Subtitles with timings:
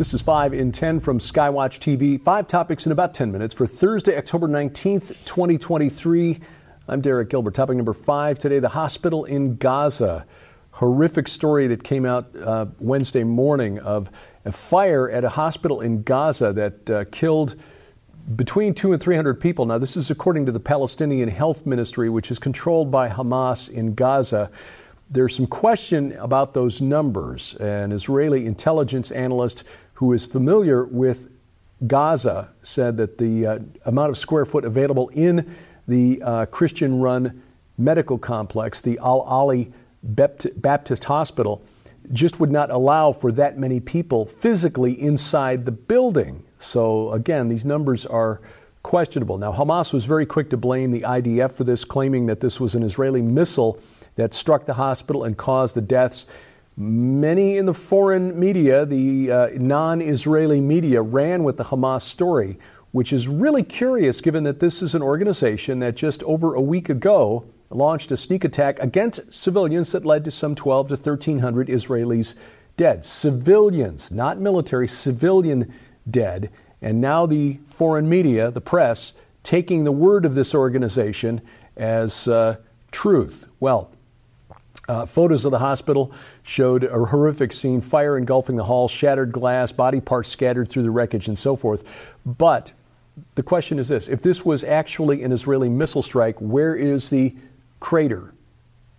[0.00, 2.18] This is 5 in 10 from Skywatch TV.
[2.18, 6.40] Five topics in about 10 minutes for Thursday, October 19th, 2023.
[6.88, 7.52] I'm Derek Gilbert.
[7.52, 10.24] Topic number five today the hospital in Gaza.
[10.70, 14.10] Horrific story that came out uh, Wednesday morning of
[14.46, 17.56] a fire at a hospital in Gaza that uh, killed
[18.36, 19.66] between two and 300 people.
[19.66, 23.94] Now, this is according to the Palestinian Health Ministry, which is controlled by Hamas in
[23.94, 24.50] Gaza.
[25.12, 27.54] There's some question about those numbers.
[27.56, 29.64] An Israeli intelligence analyst
[30.00, 31.28] who is familiar with
[31.86, 35.54] Gaza said that the uh, amount of square foot available in
[35.86, 37.42] the uh, Christian run
[37.76, 39.70] medical complex, the Al Ahli
[40.02, 41.62] Baptist Hospital,
[42.12, 46.44] just would not allow for that many people physically inside the building.
[46.56, 48.40] So, again, these numbers are
[48.82, 49.36] questionable.
[49.36, 52.74] Now, Hamas was very quick to blame the IDF for this, claiming that this was
[52.74, 53.78] an Israeli missile
[54.14, 56.24] that struck the hospital and caused the deaths.
[56.76, 62.58] Many in the foreign media, the uh, non Israeli media, ran with the Hamas story,
[62.92, 66.88] which is really curious given that this is an organization that just over a week
[66.88, 72.34] ago launched a sneak attack against civilians that led to some 12 to 1,300 Israelis
[72.76, 73.04] dead.
[73.04, 75.72] Civilians, not military, civilian
[76.10, 76.50] dead.
[76.82, 79.12] And now the foreign media, the press,
[79.42, 81.42] taking the word of this organization
[81.76, 82.56] as uh,
[82.90, 83.46] truth.
[83.60, 83.92] Well,
[84.88, 89.72] uh, photos of the hospital showed a horrific scene fire engulfing the hall, shattered glass,
[89.72, 91.84] body parts scattered through the wreckage, and so forth.
[92.26, 92.72] But
[93.34, 97.34] the question is this if this was actually an Israeli missile strike, where is the
[97.78, 98.34] crater?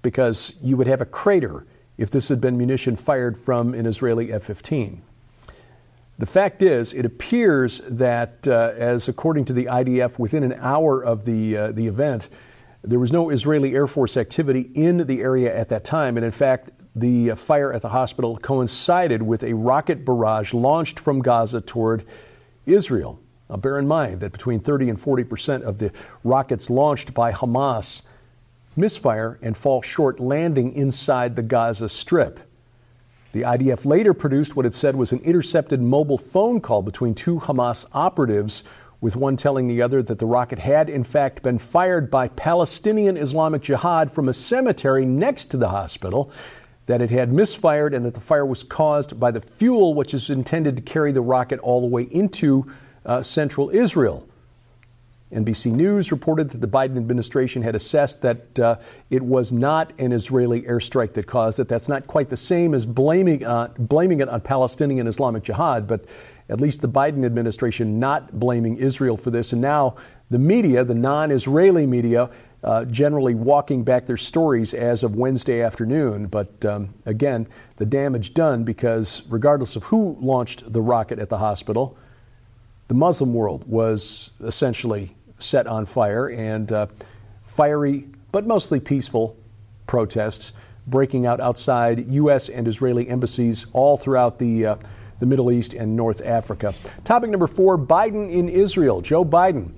[0.01, 1.65] Because you would have a crater
[1.97, 5.01] if this had been munition fired from an Israeli F 15.
[6.17, 11.03] The fact is, it appears that, uh, as according to the IDF, within an hour
[11.03, 12.29] of the, uh, the event,
[12.83, 16.17] there was no Israeli Air Force activity in the area at that time.
[16.17, 21.21] And in fact, the fire at the hospital coincided with a rocket barrage launched from
[21.21, 22.05] Gaza toward
[22.65, 23.19] Israel.
[23.49, 25.91] Now, bear in mind that between 30 and 40 percent of the
[26.23, 28.01] rockets launched by Hamas
[28.75, 32.39] misfire and fall short landing inside the Gaza Strip.
[33.33, 37.39] The IDF later produced what it said was an intercepted mobile phone call between two
[37.39, 38.63] Hamas operatives,
[39.01, 43.17] with one telling the other that the rocket had in fact been fired by Palestinian
[43.17, 46.31] Islamic Jihad from a cemetery next to the hospital,
[46.85, 50.29] that it had misfired, and that the fire was caused by the fuel which is
[50.29, 52.71] intended to carry the rocket all the way into
[53.05, 54.27] uh, central Israel.
[55.31, 58.75] NBC News reported that the Biden administration had assessed that uh,
[59.09, 61.69] it was not an Israeli airstrike that caused it.
[61.69, 66.03] That's not quite the same as blaming, uh, blaming it on Palestinian Islamic Jihad, but
[66.51, 69.53] at least the Biden administration not blaming Israel for this.
[69.53, 69.95] And now
[70.29, 72.29] the media, the non Israeli media,
[72.63, 76.27] uh, generally walking back their stories as of Wednesday afternoon.
[76.27, 77.47] But um, again,
[77.77, 81.97] the damage done because regardless of who launched the rocket at the hospital,
[82.87, 86.87] the Muslim world was essentially set on fire, and uh,
[87.41, 89.35] fiery but mostly peaceful
[89.87, 90.53] protests
[90.87, 92.49] breaking out outside U.S.
[92.49, 94.75] and Israeli embassies all throughout the, uh,
[95.21, 96.73] the Middle East and North Africa.
[97.05, 98.99] Topic number four Biden in Israel.
[98.99, 99.71] Joe Biden.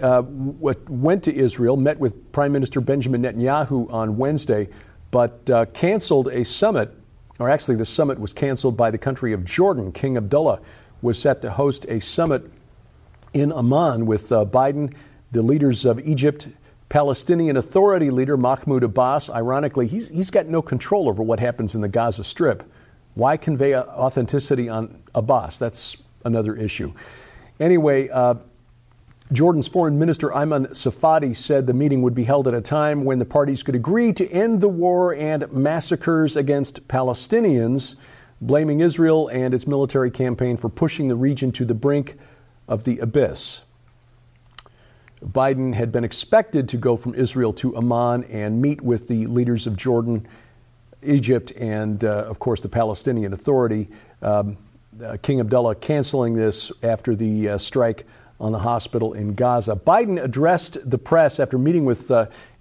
[0.00, 4.70] Uh, went to Israel, met with Prime Minister Benjamin Netanyahu on Wednesday,
[5.10, 6.90] but uh, canceled a summit,
[7.38, 9.92] or actually, the summit was canceled by the country of Jordan.
[9.92, 10.60] King Abdullah
[11.02, 12.50] was set to host a summit
[13.34, 14.94] in Amman with uh, Biden,
[15.32, 16.48] the leaders of Egypt,
[16.88, 19.28] Palestinian Authority leader Mahmoud Abbas.
[19.28, 22.62] Ironically, he's, he's got no control over what happens in the Gaza Strip.
[23.14, 25.58] Why convey authenticity on Abbas?
[25.58, 26.92] That's another issue.
[27.60, 28.34] Anyway, uh,
[29.32, 33.18] Jordan's foreign minister Ayman Safadi said the meeting would be held at a time when
[33.18, 37.94] the parties could agree to end the war and massacres against Palestinians,
[38.40, 42.18] blaming Israel and its military campaign for pushing the region to the brink
[42.68, 43.62] of the abyss.
[45.24, 49.66] Biden had been expected to go from Israel to Amman and meet with the leaders
[49.66, 50.26] of Jordan,
[51.04, 53.88] Egypt, and, uh, of course, the Palestinian Authority.
[54.22, 54.56] Um,
[55.04, 58.06] uh, King Abdullah canceling this after the uh, strike
[58.40, 59.76] on the hospital in Gaza.
[59.76, 62.10] Biden addressed the press after meeting with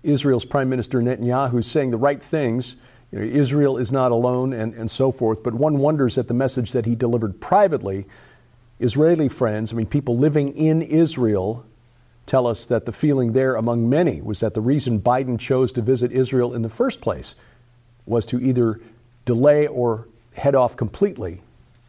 [0.03, 2.75] Israel's Prime Minister Netanyahu, saying the right things.
[3.11, 5.43] You know, Israel is not alone, and, and so forth.
[5.43, 8.05] But one wonders at the message that he delivered privately
[8.79, 11.65] Israeli friends, I mean, people living in Israel,
[12.25, 15.81] tell us that the feeling there among many was that the reason Biden chose to
[15.81, 17.35] visit Israel in the first place
[18.05, 18.79] was to either
[19.25, 21.41] delay or head off completely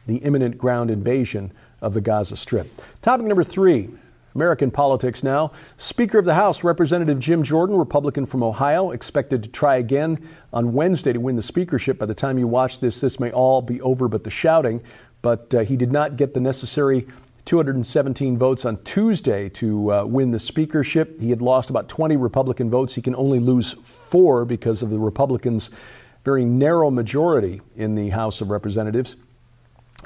[0.06, 2.82] the imminent ground invasion of the Gaza Strip.
[3.02, 3.90] Topic number three
[4.34, 5.52] American politics now.
[5.76, 10.19] Speaker of the House, Representative Jim Jordan, Republican from Ohio, expected to try again
[10.52, 11.99] on Wednesday to win the speakership.
[11.99, 14.82] By the time you watch this, this may all be over but the shouting.
[15.22, 17.06] but uh, he did not get the necessary
[17.44, 21.20] 217 votes on Tuesday to uh, win the speakership.
[21.20, 22.94] He had lost about 20 Republican votes.
[22.94, 25.70] He can only lose four because of the Republicans'
[26.25, 29.17] very narrow majority in the House of Representatives.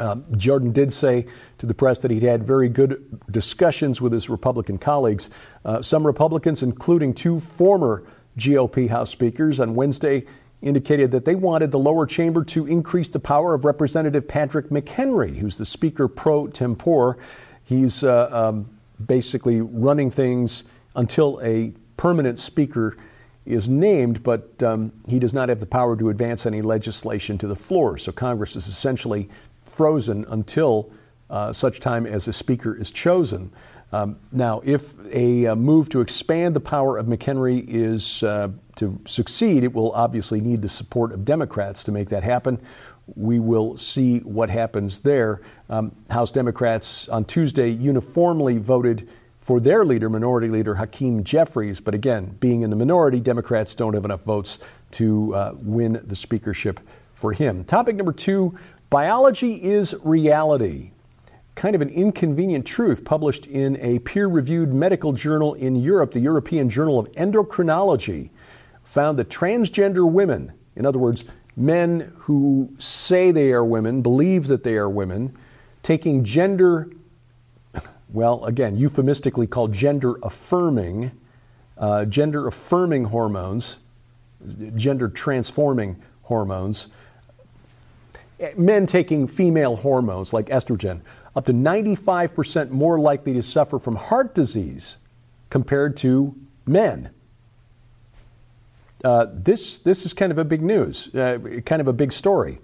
[0.01, 1.27] Um, Jordan did say
[1.59, 5.31] to the press that he'd had very good discussions with his Republican colleagues.
[5.65, 8.05] Uh, some Republicans, including two former
[8.37, 10.25] GOP House speakers, on Wednesday
[10.61, 15.37] indicated that they wanted the lower chamber to increase the power of Representative Patrick McHenry,
[15.37, 17.17] who's the Speaker pro tempore.
[17.65, 18.69] He's uh, um,
[19.05, 20.65] basically running things
[20.97, 22.97] until a permanent Speaker
[23.49, 27.47] is named, but um, he does not have the power to advance any legislation to
[27.47, 27.97] the floor.
[27.97, 29.29] So Congress is essentially
[29.65, 30.91] frozen until
[31.31, 33.51] uh, such time as a Speaker is chosen.
[33.91, 39.01] Um, now, if a uh, move to expand the power of McHenry is uh, to
[39.07, 42.61] succeed, it will obviously need the support of Democrats to make that happen.
[43.17, 45.41] We will see what happens there.
[45.71, 49.09] Um, House Democrats on Tuesday uniformly voted
[49.49, 51.81] for their leader, Minority Leader Hakeem Jeffries.
[51.81, 54.59] But again, being in the minority, Democrats don't have enough votes
[54.91, 56.79] to uh, win the speakership
[57.15, 57.65] for him.
[57.65, 58.59] Topic number two
[58.91, 60.91] biology is reality
[61.55, 66.21] kind of an inconvenient truth published in a peer reviewed medical journal in Europe, the
[66.21, 68.29] European Journal of Endocrinology,
[68.85, 71.25] found that transgender women, in other words,
[71.57, 75.35] men who say they are women, believe that they are women,
[75.83, 76.91] taking gender,
[78.13, 81.13] well, again, euphemistically called gender affirming,
[81.77, 83.79] uh, gender affirming hormones,
[84.77, 86.89] gender transforming hormones,
[88.57, 91.01] men taking female hormones like estrogen
[91.35, 94.97] up to 95% more likely to suffer from heart disease
[95.51, 96.35] compared to
[96.67, 97.11] men.
[99.05, 102.59] Uh, this, this is kind of a big news, uh, kind of a big story.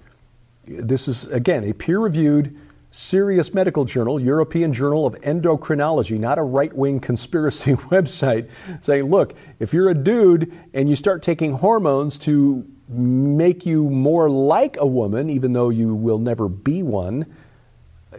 [0.67, 2.59] This is, again, a peer reviewed,
[2.95, 8.49] serious medical journal, European Journal of Endocrinology, not a right wing conspiracy website,
[8.81, 14.31] saying, look, if you're a dude and you start taking hormones to make you more
[14.31, 17.27] like a woman, even though you will never be one,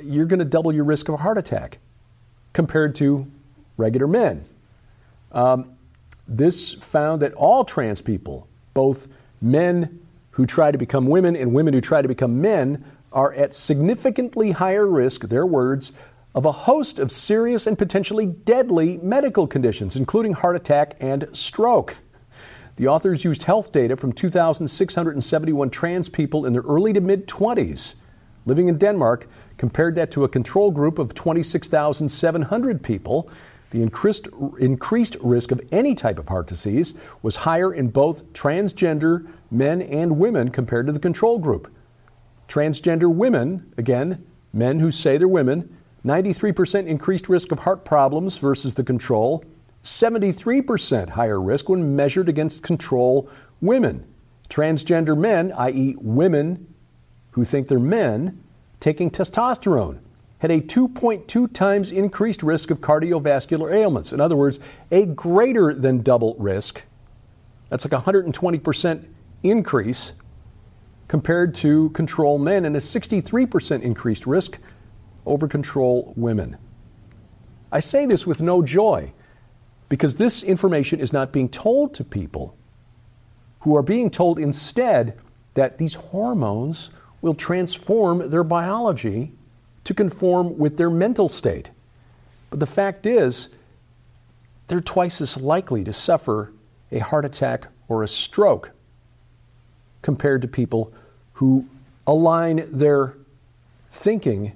[0.04, 1.80] you're going to double your risk of a heart attack
[2.51, 3.31] compared to
[3.78, 4.44] regular men.
[5.31, 5.71] Um,
[6.28, 9.07] this found that all trans people, both
[9.42, 10.01] men
[10.31, 12.83] who try to become women and women who try to become men,
[13.16, 15.92] are at significantly higher risk, their words,
[16.36, 21.96] of a host of serious and potentially deadly medical conditions, including heart attack and stroke.
[22.76, 27.96] The authors used health data from 2,671 trans people in their early to mid 20s
[28.46, 29.28] living in Denmark
[29.58, 33.30] compared that to a control group of 26,700 people.
[33.72, 34.28] The increased,
[34.60, 40.18] increased risk of any type of heart disease was higher in both transgender men and
[40.18, 41.75] women compared to the control group.
[42.47, 45.75] Transgender women, again, men who say they're women,
[46.06, 49.44] 93% increased risk of heart problems versus the control,
[49.83, 53.30] 73% higher risk when measured against control
[53.62, 54.06] women.
[54.50, 56.74] Transgender men, i.e., women
[57.31, 58.42] who think they're men,
[58.80, 60.00] taking testosterone
[60.39, 64.13] had a 2.2 times increased risk of cardiovascular ailments.
[64.13, 64.59] In other words,
[64.92, 66.83] a greater than double risk.
[67.69, 69.06] That's like a 120%
[69.44, 70.14] increase
[71.16, 74.60] compared to control men and a 63% increased risk
[75.26, 76.57] over control women.
[77.72, 79.14] I say this with no joy
[79.88, 82.57] because this information is not being told to people
[83.60, 85.18] who are being told instead
[85.54, 86.90] that these hormones
[87.22, 89.31] will transform their biology
[89.86, 91.72] to conform with their mental state.
[92.50, 93.48] But the fact is,
[94.68, 96.52] they're twice as likely to suffer
[96.92, 98.72] a heart attack or a stroke
[100.02, 100.94] compared to people
[101.35, 101.65] who
[102.06, 103.15] align their
[103.92, 104.51] thinking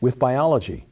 [0.00, 0.86] with biology.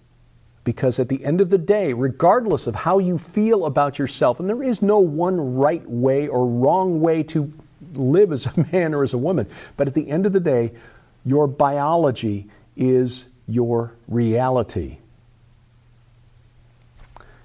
[0.64, 4.49] Because at the end of the day, regardless of how you feel about yourself, and
[4.49, 7.52] there is no one right way or wrong way to
[7.95, 10.73] live as a man or as a woman, but at the end of the day,
[11.25, 14.99] your biology is your reality.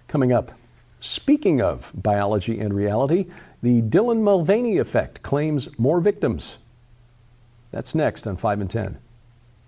[0.07, 0.51] Coming up,
[0.99, 3.25] speaking of biology and reality,
[3.61, 6.57] the Dylan Mulvaney effect claims more victims.
[7.73, 8.99] That's next on 5 in 10.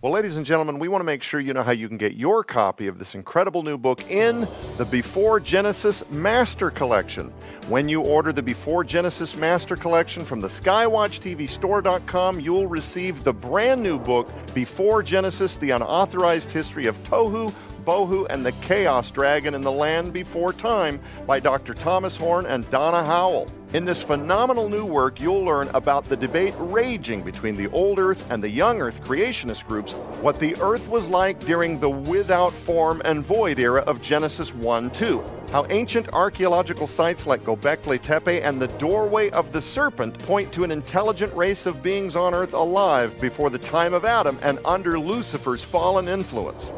[0.03, 2.13] Well, ladies and gentlemen, we want to make sure you know how you can get
[2.13, 4.41] your copy of this incredible new book in
[4.77, 7.33] the Before Genesis Master Collection.
[7.67, 13.81] When you order the Before Genesis Master Collection from the SkywatchTVStore.com, you'll receive the brand
[13.81, 17.51] new book, Before Genesis The Unauthorized History of Tohu,
[17.83, 21.73] Bohu, and the Chaos Dragon in the Land Before Time by Dr.
[21.73, 23.47] Thomas Horn and Donna Howell.
[23.75, 28.31] In this phenomenal new work, you'll learn about the debate raging between the old Earth
[28.31, 29.91] and the young Earth creationist groups,
[30.21, 34.91] what the Earth was like during the without form and void era of Genesis 1
[34.91, 40.53] 2, how ancient archaeological sites like Gobekli Tepe and the doorway of the serpent point
[40.53, 44.57] to an intelligent race of beings on Earth alive before the time of Adam and
[44.63, 46.71] under Lucifer's fallen influence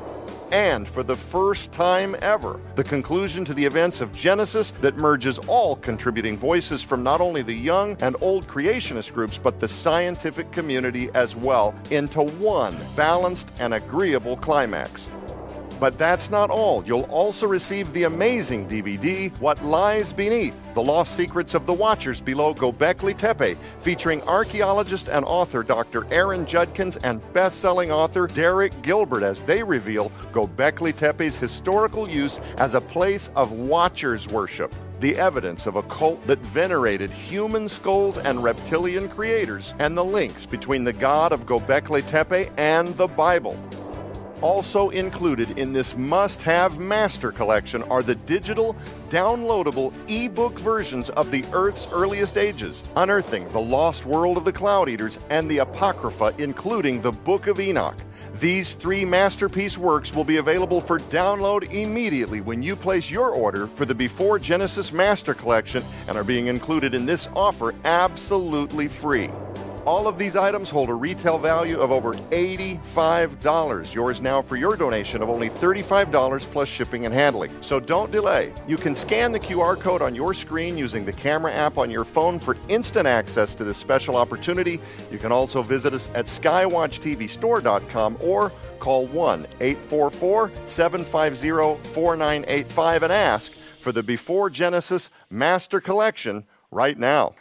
[0.51, 5.39] and for the first time ever, the conclusion to the events of Genesis that merges
[5.39, 10.51] all contributing voices from not only the young and old creationist groups, but the scientific
[10.51, 15.07] community as well into one balanced and agreeable climax.
[15.79, 16.83] But that's not all.
[16.85, 22.19] You'll also receive the amazing DVD, What Lies Beneath The Lost Secrets of the Watchers
[22.19, 26.11] Below Gobekli Tepe, featuring archaeologist and author Dr.
[26.11, 32.39] Aaron Judkins and best selling author Derek Gilbert as they reveal Gobekli Tepe's historical use
[32.57, 38.17] as a place of watchers worship the evidence of a cult that venerated human skulls
[38.17, 43.57] and reptilian creators, and the links between the god of Gobekli Tepe and the Bible.
[44.41, 48.75] Also included in this must have master collection are the digital,
[49.09, 54.89] downloadable e-book versions of the Earth's earliest ages, Unearthing the Lost World of the Cloud
[54.89, 57.97] Eaters, and the Apocrypha, including the Book of Enoch.
[58.39, 63.65] These three masterpiece works will be available for download immediately when you place your order
[63.65, 69.31] for the Before Genesis Master Collection and are being included in this offer absolutely free.
[69.87, 73.93] All of these items hold a retail value of over $85.
[73.95, 77.51] Yours now for your donation of only $35 plus shipping and handling.
[77.61, 78.51] So don't delay.
[78.67, 82.03] You can scan the QR code on your screen using the camera app on your
[82.03, 84.81] phone for instant access to this special opportunity.
[85.09, 93.53] You can also visit us at skywatchtvstore.com or call 1 844 750 4985 and ask
[93.53, 97.35] for the Before Genesis Master Collection right now.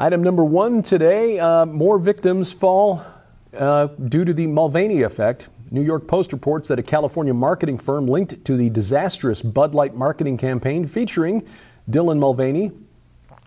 [0.00, 3.04] Item number one today uh, more victims fall
[3.54, 5.48] uh, due to the Mulvaney effect.
[5.70, 9.94] New York Post reports that a California marketing firm linked to the disastrous Bud Light
[9.94, 11.46] marketing campaign featuring
[11.90, 12.72] Dylan Mulvaney,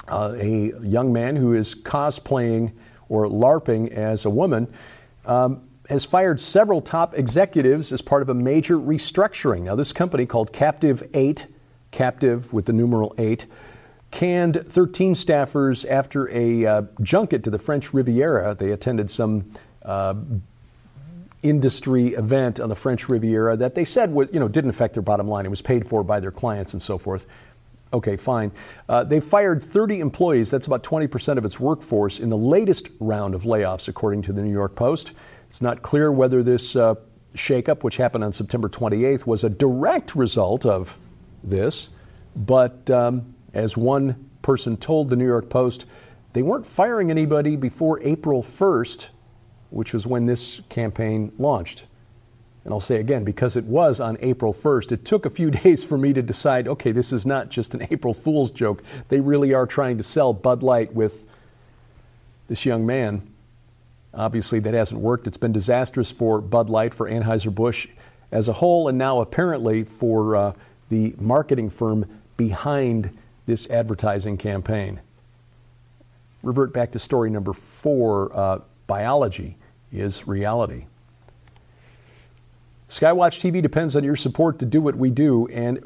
[0.09, 2.71] uh, a young man who is cosplaying
[3.09, 4.71] or LARPing as a woman,
[5.25, 9.61] um, has fired several top executives as part of a major restructuring.
[9.61, 11.47] Now, this company called Captive 8,
[11.89, 13.47] Captive with the numeral 8,
[14.13, 18.53] canned 13 staffers after a uh, junket to the French Riviera.
[18.53, 19.51] They attended some
[19.83, 20.13] uh,
[21.41, 25.01] industry event on the French Riviera that they said was, you know, didn't affect their
[25.01, 25.47] bottom line.
[25.47, 27.25] It was paid for by their clients and so forth.
[27.91, 28.51] Okay, fine.
[28.87, 30.51] Uh, they fired 30 employees.
[30.51, 34.43] That's about 20% of its workforce in the latest round of layoffs, according to the
[34.43, 35.13] New York Post.
[35.49, 36.95] It's not clear whether this uh,
[37.33, 40.99] shakeup, which happened on September 28th, was a direct result of
[41.43, 41.89] this,
[42.35, 45.85] but um, as one person told the New York Post,
[46.33, 49.09] they weren't firing anybody before April 1st,
[49.69, 51.85] which was when this campaign launched.
[52.65, 55.83] And I'll say again, because it was on April 1st, it took a few days
[55.83, 58.83] for me to decide okay, this is not just an April Fool's joke.
[59.09, 61.25] They really are trying to sell Bud Light with
[62.47, 63.29] this young man.
[64.13, 65.27] Obviously, that hasn't worked.
[65.27, 67.87] It's been disastrous for Bud Light, for Anheuser-Busch
[68.31, 70.53] as a whole, and now apparently for uh,
[70.89, 72.05] the marketing firm
[72.37, 75.01] behind this advertising campaign.
[76.41, 79.57] Revert back to story number four uh, biology
[79.91, 80.85] is reality.
[82.89, 85.79] Skywatch TV depends on your support to do what we do, and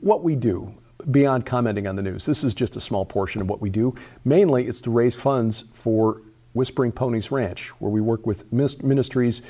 [0.00, 0.74] what we do
[1.10, 2.26] beyond commenting on the news.
[2.26, 3.94] This is just a small portion of what we do.
[4.24, 6.22] Mainly, it's to raise funds for
[6.52, 9.42] Whispering Ponies Ranch, where we work with ministries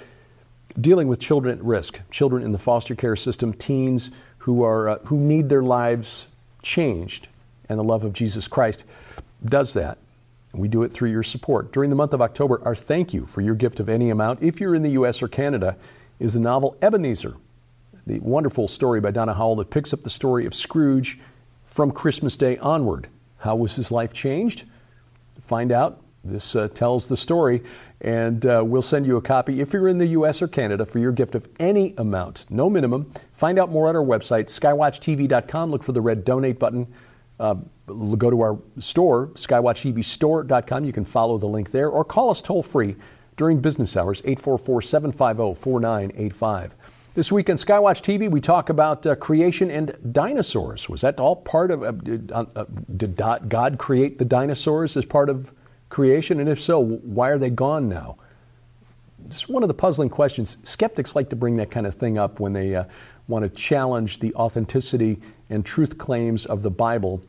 [0.80, 4.98] dealing with children at risk, children in the foster care system, teens who are uh,
[5.04, 6.28] who need their lives
[6.62, 7.28] changed
[7.68, 8.84] and the love of Jesus Christ
[9.44, 9.98] does that.
[10.52, 11.72] We do it through your support.
[11.72, 14.60] During the month of October, our thank you for your gift of any amount, if
[14.60, 15.22] you're in the U.S.
[15.22, 15.76] or Canada,
[16.18, 17.36] is the novel Ebenezer,
[18.06, 21.18] the wonderful story by Donna Howell that picks up the story of Scrooge
[21.64, 23.08] from Christmas Day onward.
[23.38, 24.64] How was his life changed?
[25.40, 26.00] Find out.
[26.24, 27.62] This uh, tells the story,
[28.00, 30.40] and uh, we'll send you a copy if you're in the U.S.
[30.40, 33.12] or Canada for your gift of any amount, no minimum.
[33.32, 35.70] Find out more at our website, skywatchtv.com.
[35.72, 36.86] Look for the red donate button.
[37.40, 37.54] Uh,
[38.16, 40.84] go to our store, skywatchtvstore.com.
[40.84, 42.96] You can follow the link there or call us toll free
[43.36, 46.74] during business hours, 844 750 4985.
[47.14, 50.88] This week on Skywatch TV, we talk about uh, creation and dinosaurs.
[50.88, 52.46] Was that all part of, uh, did, uh,
[52.96, 55.52] did, God create the dinosaurs as part of
[55.90, 56.40] creation?
[56.40, 58.16] And if so, why are they gone now?
[59.28, 60.56] Just one of the puzzling questions.
[60.62, 62.84] Skeptics like to bring that kind of thing up when they uh,
[63.28, 65.20] want to challenge the authenticity
[65.52, 67.22] and truth claims of the Bible.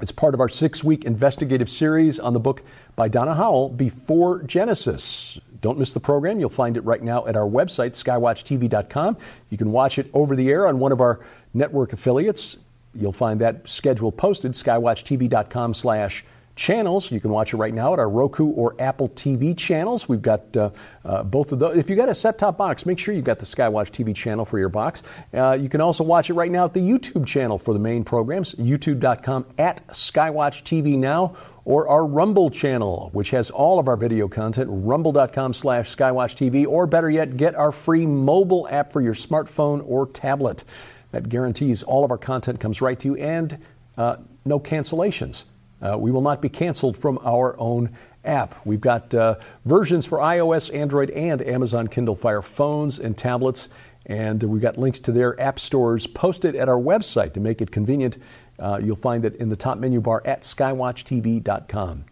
[0.00, 2.62] It's part of our six week investigative series on the book
[2.94, 5.40] by Donna Howell, Before Genesis.
[5.60, 6.38] Don't miss the program.
[6.38, 9.16] You'll find it right now at our website, skywatchtv.com.
[9.50, 11.20] You can watch it over the air on one of our
[11.52, 12.58] network affiliates.
[12.94, 16.24] You'll find that schedule posted, skywatchtv.com slash
[16.58, 17.10] channels.
[17.10, 20.08] You can watch it right now at our Roku or Apple TV channels.
[20.08, 20.70] We've got uh,
[21.04, 21.78] uh, both of those.
[21.78, 24.44] If you've got a set top box, make sure you've got the Skywatch TV channel
[24.44, 25.02] for your box.
[25.32, 28.04] Uh, you can also watch it right now at the YouTube channel for the main
[28.04, 33.96] programs, youtube.com at Skywatch TV now, or our Rumble channel, which has all of our
[33.96, 39.00] video content, rumble.com slash Skywatch TV, or better yet, get our free mobile app for
[39.00, 40.64] your smartphone or tablet.
[41.12, 43.58] That guarantees all of our content comes right to you and
[43.96, 45.44] uh, no cancellations.
[45.80, 47.90] Uh, we will not be canceled from our own
[48.24, 48.54] app.
[48.66, 53.68] We've got uh, versions for iOS, Android, and Amazon Kindle Fire phones and tablets,
[54.06, 57.70] and we've got links to their app stores posted at our website to make it
[57.70, 58.18] convenient.
[58.58, 62.04] Uh, you'll find it in the top menu bar at skywatchtv.com.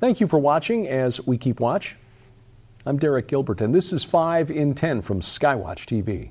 [0.00, 1.96] Thank you for watching as we keep watch.
[2.86, 6.30] I'm Derek Gilbert, and this is 5 in 10 from Skywatch TV.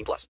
[0.00, 0.28] 18 plus.